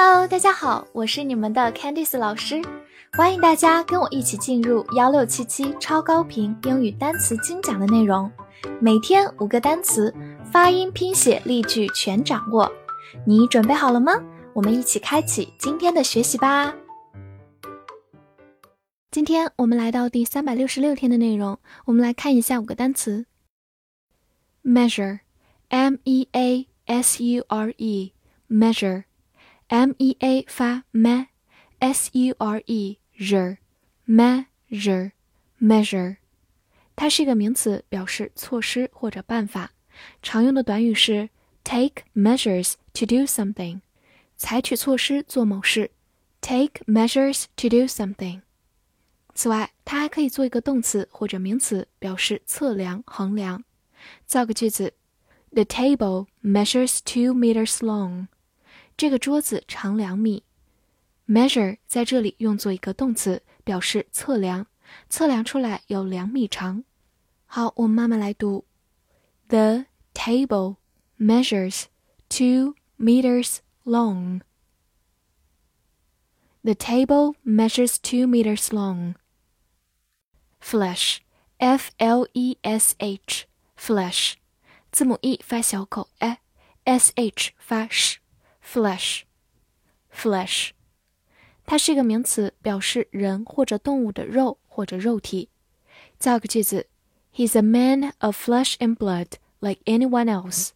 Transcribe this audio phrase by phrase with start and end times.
[0.00, 2.62] Hello，大家好，我是你们的 Candice 老师，
[3.14, 8.30] 欢迎大家跟我一起进入幺六七七超高频英语单词精讲的内容，
[8.80, 10.14] 每天五个单词，
[10.52, 12.70] 发音、拼写、例句全掌握，
[13.26, 14.12] 你准备好了吗？
[14.52, 16.72] 我们一起开启今天的学习吧。
[19.10, 23.26] 今天我们来到第三百六十六天的内容，我们来看一下五个单词
[24.62, 29.07] ：measure，m e a s u r e，measure。
[29.67, 35.11] m e a 发 me，s u r e r，measure
[35.59, 36.17] measure，
[36.95, 39.71] 它是一个名词，表示措施或者办法。
[40.21, 41.29] 常用的短语是
[41.63, 43.81] take measures to do something，
[44.35, 45.91] 采取措施做某事。
[46.41, 48.41] take measures to do something。
[49.33, 53.63] 此外，它还可以做一个动词或者名词，表示测量、衡量。
[54.25, 54.93] 造个句子：
[55.51, 58.27] The table measures two meters long。
[58.97, 60.43] 这个桌子长两米。
[61.27, 64.67] measure 在这里用作一个动词，表示测量，
[65.09, 66.83] 测量出来有两米长。
[67.45, 68.65] 好，我们慢慢来读。
[69.47, 70.77] The table
[71.17, 71.85] measures
[72.27, 74.41] two meters long.
[76.61, 79.15] The table measures two meters long.
[80.61, 81.19] Flesh,
[81.57, 83.43] F-L-E-S-H,
[83.77, 84.33] flesh，
[84.91, 86.09] 字母 e 发小口，
[86.85, 88.15] s-h 发 sh。
[88.67, 90.71] flesh，flesh，
[91.65, 95.49] 它是一个名词，表示人或者动物的肉或者肉体。
[96.17, 96.87] 造个句子：
[97.33, 99.27] He's a man of flesh and blood,
[99.59, 100.69] like anyone else。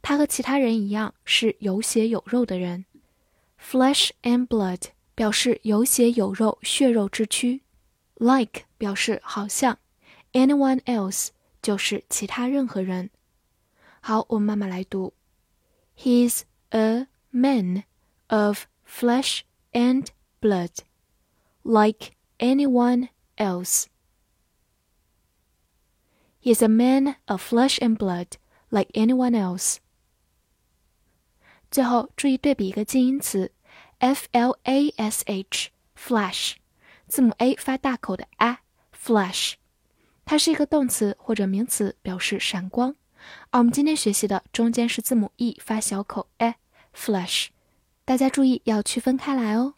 [0.00, 2.84] 他和其他人一样是有血有肉的人。
[3.60, 4.82] Flesh and blood
[5.14, 7.62] 表示有血有肉、血肉之躯。
[8.14, 9.78] Like 表示好像。
[10.32, 11.28] Anyone else
[11.62, 13.10] 就是其他任何人。
[14.00, 15.14] 好，我们慢慢来读。
[15.96, 17.84] He's a man
[18.28, 20.06] of flesh and
[20.40, 20.70] blood,
[21.62, 23.86] like anyone else.
[26.40, 28.38] He is a man of flesh and blood,
[28.70, 29.78] like anyone else.
[31.70, 33.52] 最后注意对比一个近音词，
[33.98, 36.54] f l a s h，flash，
[37.06, 39.54] 字母 a 发大口的 a，flash，
[40.24, 42.94] 它是一个动词或者名词，表示闪光。
[43.50, 46.56] 而我们今天学习的中间是字母 e 发小口 a。
[46.95, 47.47] Flash，
[48.05, 49.75] 大家注意要区分开来哦。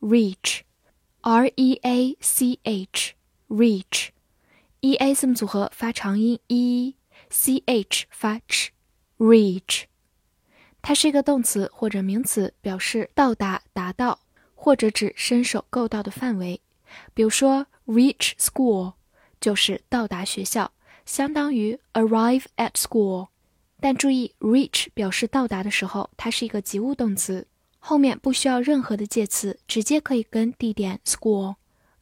[0.00, 9.84] Reach，R E A C H，Reach，E A 字母组合发长音 e，C H 发 ch，Reach，
[10.80, 14.20] 它是一个动词或者名词，表示到达、达到，
[14.54, 16.60] 或者指伸手够到的范围。
[17.14, 18.94] 比如说，reach school
[19.40, 20.72] 就是到达学校，
[21.04, 23.28] 相当于 arrive at school。
[23.80, 27.46] 但注意，reach 表示到达的时候，它是一个及物动词，
[27.78, 31.56] 后面不需要任何的介词，直接可以跟地点 school。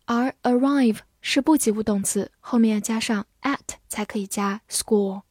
[0.06, 5.22] 而 arrive 是不及物动词，后面要加上 at 才可以加 school。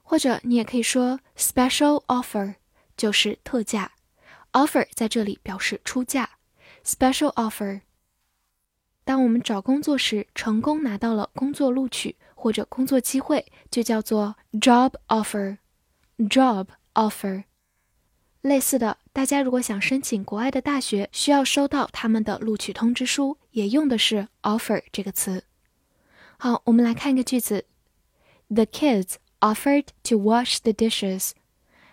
[0.02, 2.56] 或者你也可以说 special offer，
[2.96, 3.92] 就是特价。
[4.52, 6.30] offer 在这里表示出价
[6.84, 7.80] ，special offer。
[9.04, 15.58] 当我们找工作时成功拿到了工作录取或者工作机会，就叫做 job offer。
[16.18, 17.44] job offer。
[18.44, 25.44] 类似的，大家如果想申请国外的大学，需要收到他们的录取通知书，也用的是 offer 这个词。
[26.36, 27.64] 好，我们来看一个句子
[28.48, 31.30] The kids offered to wash the dishes.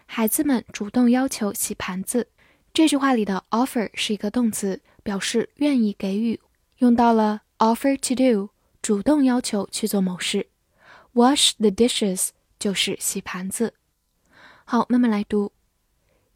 [0.06, 2.28] 孩子们主动要求洗盘子。
[2.74, 6.42] 这句话里的 offer 是一个动词，表示愿意给予，
[6.80, 8.50] 用到了 offer to do，
[8.82, 10.48] 主动要求去做某事。
[11.14, 13.76] Wash the dishes 就是洗盘子。
[14.66, 15.54] 好，慢慢来读。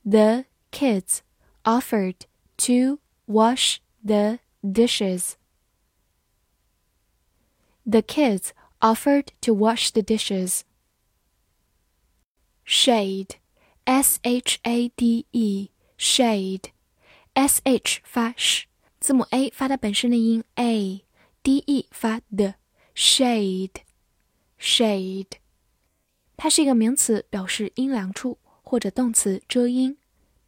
[0.05, 1.21] The kids
[1.65, 2.27] offered
[2.59, 5.37] to wash the dishes.
[7.85, 10.65] The kids offered to wash the dishes.
[12.65, 13.37] Shade,
[13.87, 16.71] S H A D E, shade,
[17.35, 18.65] S H 发 sh，
[19.01, 22.55] 字母 a 发它本身的音 a，d e 发的，
[22.95, 23.83] shade,
[24.59, 25.33] shade。
[26.37, 29.96] 它是一个名词，表示阴凉处， 或者动词遮阴。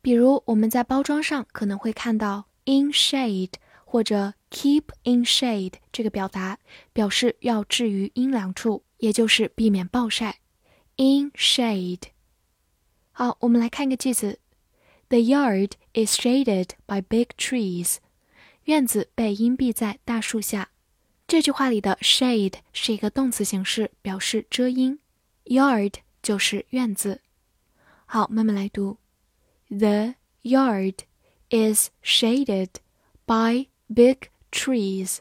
[0.01, 3.53] 比如我们在包装上可能会看到 in shade
[3.85, 6.59] 或者 keep in shade 这个表达，
[6.91, 10.39] 表示要置于阴凉处，也就是避免暴晒。
[10.97, 12.01] in shade。
[13.11, 14.39] 好，我们来看一个句子
[15.09, 17.97] ：The yard is shaded by big trees。
[18.65, 20.69] 院子被荫蔽在大树下。
[21.27, 24.99] 这句话里的 shade 是一个动词形式，表示遮阴。
[25.45, 27.21] Yard 就是院子。
[28.06, 28.98] 好，慢慢来读。
[29.68, 31.04] The yard
[31.48, 32.68] is shaded
[33.26, 35.20] by big trees.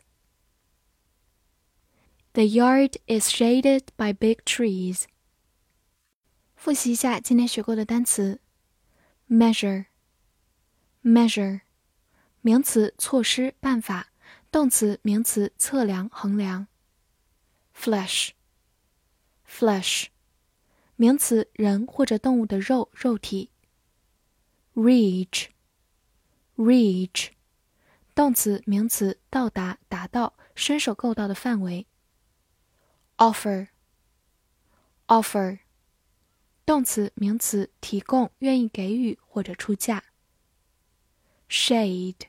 [2.33, 5.05] The yard is shaded by big trees.
[6.55, 8.39] 复习一下今天学过的单词：
[9.29, 11.61] measure，measure，
[12.41, 14.07] 名词，措施、办法；
[14.51, 16.67] 动词、名词，测量、衡量。
[17.75, 20.05] flesh，flesh。
[20.96, 23.50] 名词，人或者动物的肉、肉体。
[24.74, 25.50] reach，reach，
[28.14, 31.86] 动词、名词，到达、达到、伸手够到的范围。
[33.18, 33.68] offer，offer，
[36.64, 40.04] 动词、名词，提供、愿意给予或者出价。
[41.48, 42.26] shade，shade，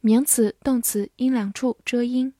[0.00, 2.34] 名词、动词，阴凉处，遮阴。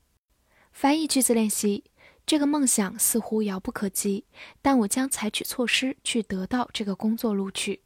[0.72, 1.89] 翻译句子练习。
[2.31, 4.25] 这个梦想似乎遥不可及，
[4.62, 7.81] 但我将采取措施去得到这个工作录取。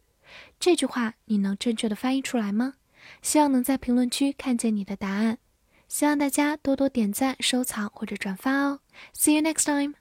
[0.60, 2.74] 这句话你能正确的翻译出来吗？
[3.22, 5.38] 希望能在评论区看见你的答案。
[5.88, 8.80] 希望大家多多点赞、收藏或者转发哦。
[9.14, 9.94] See you next time.